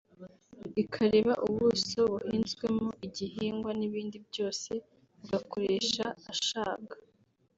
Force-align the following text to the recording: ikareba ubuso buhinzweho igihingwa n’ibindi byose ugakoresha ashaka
ikareba 0.81 1.33
ubuso 1.47 1.99
buhinzweho 2.11 2.87
igihingwa 3.07 3.71
n’ibindi 3.79 4.17
byose 4.27 4.71
ugakoresha 5.23 6.05
ashaka 6.31 6.95